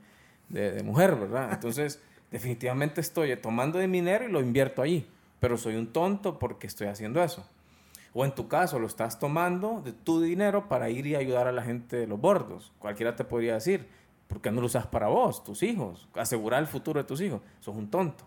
de- 0.50 0.72
de 0.72 0.81
mujer, 0.84 1.15
¿verdad? 1.15 1.51
Entonces, 1.53 2.01
definitivamente 2.31 3.01
estoy 3.01 3.36
tomando 3.38 3.77
de 3.77 3.88
mi 3.88 4.00
dinero 4.00 4.27
y 4.27 4.31
lo 4.31 4.41
invierto 4.41 4.81
allí, 4.81 5.07
pero 5.39 5.57
soy 5.57 5.75
un 5.75 5.93
tonto 5.93 6.39
porque 6.39 6.65
estoy 6.65 6.88
haciendo 6.88 7.24
eso. 7.24 7.48
O 8.17 8.24
en 8.24 8.34
tu 8.34 8.48
caso, 8.48 8.79
lo 8.79 8.88
estás 8.88 9.19
tomando 9.19 9.81
de 9.84 9.91
tu 9.91 10.22
dinero 10.22 10.69
para 10.69 10.89
ir 10.89 11.05
y 11.05 11.15
ayudar 11.15 11.48
a 11.48 11.51
la 11.51 11.62
gente 11.63 11.98
de 11.98 12.07
los 12.07 12.19
bordos. 12.19 12.72
Cualquiera 12.79 13.13
te 13.17 13.25
podría 13.25 13.55
decir, 13.55 13.88
¿por 14.27 14.39
qué 14.41 14.51
no 14.51 14.62
lo 14.62 14.67
usas 14.67 14.88
para 14.88 15.07
vos, 15.07 15.43
tus 15.43 15.62
hijos? 15.63 16.07
Asegurar 16.15 16.62
el 16.62 16.67
futuro 16.67 17.01
de 17.01 17.03
tus 17.05 17.19
hijos. 17.19 17.41
Sos 17.60 17.75
un 17.75 17.91
tonto. 17.91 18.24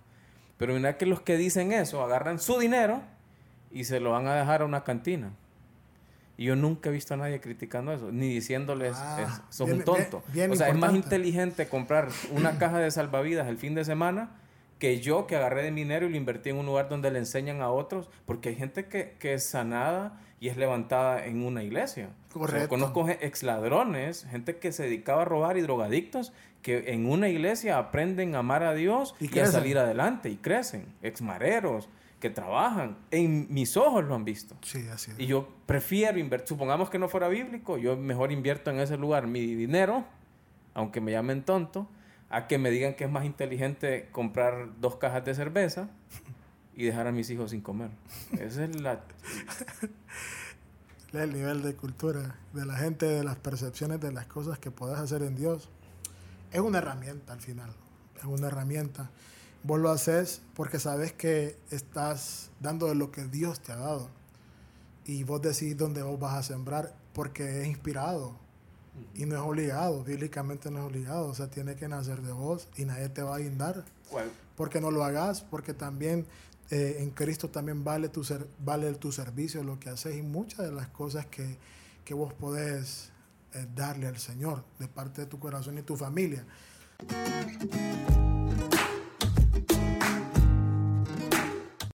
Pero 0.59 0.75
mira 0.75 0.99
que 0.99 1.07
los 1.07 1.23
que 1.23 1.39
dicen 1.39 1.73
eso 1.73 2.03
agarran 2.05 2.39
su 2.39 2.59
dinero 2.59 3.01
y 3.71 3.85
se 3.85 3.99
lo 3.99 4.11
van 4.11 4.27
a 4.27 4.35
dejar 4.35 4.61
a 4.61 4.67
una 4.67 4.85
cantina. 4.85 5.31
Y 6.37 6.45
yo 6.45 6.55
nunca 6.55 6.91
he 6.91 6.93
visto 6.93 7.15
a 7.15 7.17
nadie 7.17 7.41
criticando 7.41 7.91
eso, 7.93 8.13
ni 8.13 8.29
diciéndoles, 8.29 8.95
Ah, 8.97 9.23
es- 9.49 9.57
sos 9.57 9.67
bien- 9.69 9.79
un 9.79 9.85
tonto. 9.85 10.23
bien- 10.27 10.35
bien 10.35 10.53
o 10.53 10.57
sea, 10.57 10.69
es 10.69 10.77
más 10.77 10.95
inteligente 10.95 11.67
comprar 11.67 12.09
una 12.31 12.59
caja 12.59 12.79
de 12.79 12.91
salvavidas 12.91 13.49
el 13.49 13.57
fin 13.57 13.75
de 13.75 13.85
semana 13.87 14.31
que 14.79 15.01
yo 15.01 15.27
que 15.27 15.37
agarré 15.37 15.63
de 15.63 15.73
dinero 15.73 16.07
y 16.07 16.11
lo 16.11 16.17
invertí 16.17 16.51
en 16.51 16.57
un 16.57 16.67
lugar 16.67 16.89
donde 16.89 17.11
le 17.11 17.19
enseñan 17.19 17.61
a 17.61 17.71
otros, 17.71 18.09
porque 18.27 18.51
hay 18.51 18.57
gente 18.57 18.87
que, 18.87 19.17
que 19.19 19.35
es 19.35 19.45
sanada 19.45 20.21
y 20.41 20.49
es 20.49 20.57
levantada 20.57 21.27
en 21.27 21.43
una 21.43 21.63
iglesia. 21.63 22.11
O 22.29 22.33
sea, 22.33 22.41
Correcto. 22.41 22.69
conozco 22.69 23.09
ex 23.09 23.43
ladrones, 23.43 24.27
gente 24.31 24.59
que 24.59 24.73
se 24.73 24.85
dedicaba 24.85 25.23
a 25.23 25.25
robar 25.25 25.57
y 25.57 25.63
drogadictos, 25.63 26.33
que 26.63 26.93
en 26.93 27.07
una 27.07 27.29
iglesia 27.29 27.79
aprenden 27.79 28.35
a 28.35 28.41
amar 28.41 28.63
a 28.63 28.75
Dios 28.75 29.15
Y 29.21 29.35
y, 29.35 29.41
a 29.41 29.47
salir 29.47 29.79
adelante 29.79 30.29
y 30.31 30.37
crecen. 30.37 30.87
Ex 31.03 31.23
mareros 31.23 31.89
que 32.21 32.31
trabajan. 32.31 32.97
En 33.11 33.47
mis 33.53 33.77
ojos 33.77 34.05
lo 34.05 34.15
han 34.15 34.25
visto. 34.25 34.57
Sí, 34.63 34.87
así 34.93 35.13
es. 35.13 35.21
Y 35.21 35.27
yo 35.27 35.49
prefiero 35.67 36.19
invertir, 36.19 36.49
supongamos 36.49 36.91
que 36.91 36.99
no 36.99 37.09
fuera 37.09 37.29
bíblico, 37.29 37.79
yo 37.79 37.97
mejor 37.97 38.33
invierto 38.33 38.71
en 38.71 38.81
ese 38.81 38.97
lugar 38.97 39.27
mi 39.27 39.55
dinero, 39.55 40.05
aunque 40.75 41.01
me 41.01 41.13
llamen 41.13 41.43
tonto, 41.43 41.89
a 42.31 42.47
que 42.47 42.59
me 42.59 42.71
digan 42.71 42.95
que 42.95 43.05
es 43.05 43.11
más 43.11 43.25
inteligente 43.25 44.09
comprar 44.13 44.81
dos 44.81 44.97
cajas 44.97 45.25
de 45.25 45.35
cerveza 45.35 45.89
y 46.75 46.85
dejar 46.85 47.07
a 47.07 47.13
mis 47.13 47.31
hijos 47.31 47.51
sin 47.51 47.61
comer. 47.61 47.91
Esa 48.39 48.65
es 48.65 48.81
la... 48.81 49.01
el 51.13 51.33
nivel 51.33 51.63
de 51.63 51.75
cultura 51.75 52.37
de 52.53 52.67
la 52.67 52.77
gente, 52.77 53.07
de 53.07 53.25
las 53.25 53.37
percepciones 53.37 54.01
de 54.01 54.13
las 54.13 54.27
cosas 54.27 54.59
que 54.59 54.71
puedes 54.71 54.99
hacer 54.99 55.23
en 55.23 55.37
Dios. 55.37 55.71
Es 56.53 56.61
una 56.61 56.79
herramienta 56.79 57.33
al 57.33 57.41
final, 57.41 57.71
es 58.19 58.25
una 58.25 58.49
herramienta. 58.49 59.11
Vos 59.63 59.81
lo 59.81 59.91
haces 59.91 60.43
porque 60.55 60.79
sabes 60.79 61.13
que 61.13 61.57
estás 61.71 62.51
dando 62.61 62.87
de 62.87 62.95
lo 62.95 63.11
que 63.11 63.25
Dios 63.25 63.61
te 63.61 63.73
ha 63.73 63.77
dado. 63.77 64.11
Y 65.05 65.25
vos 65.25 65.41
decís 65.41 65.77
dónde 65.77 66.03
vos 66.03 66.21
vas 66.21 66.35
a 66.35 66.43
sembrar 66.43 66.95
porque 67.15 67.63
es 67.63 67.67
inspirado 67.67 68.37
y 69.15 69.27
no 69.27 69.37
es 69.37 69.43
obligado, 69.43 70.05
bíblicamente 70.05 70.71
no 70.71 70.79
es 70.81 70.85
obligado. 70.85 71.27
O 71.27 71.35
sea, 71.35 71.49
tiene 71.49 71.77
que 71.77 71.89
nacer 71.89 72.23
de 72.23 72.33
vos 72.33 72.69
y 72.77 72.85
nadie 72.85 73.09
te 73.09 73.23
va 73.23 73.37
a 73.37 73.39
guindar 73.39 73.85
¿Cuál? 74.11 74.31
porque 74.57 74.81
no 74.81 74.91
lo 74.91 75.05
hagas, 75.05 75.43
porque 75.43 75.75
también 75.75 76.27
eh, 76.71 76.97
en 77.01 77.11
Cristo 77.11 77.49
también 77.49 77.85
vale 77.85 78.09
tu, 78.09 78.25
ser, 78.25 78.47
vale 78.65 78.93
tu 78.95 79.13
servicio, 79.13 79.63
lo 79.63 79.81
que 79.81 79.91
haces 79.91 80.17
y 80.17 80.23
muchas 80.23 80.67
de 80.67 80.73
las 80.73 80.89
cosas 80.89 81.27
que, 81.27 81.57
que 82.05 82.15
vos 82.15 82.33
podés 82.35 83.11
eh, 83.55 83.67
darle 83.75 84.07
al 84.07 84.19
Señor 84.19 84.65
de 84.79 84.89
parte 84.89 85.23
de 85.23 85.27
tu 85.27 85.39
corazón 85.39 85.79
y 85.79 85.83
tu 85.83 85.97
familia. 85.97 86.45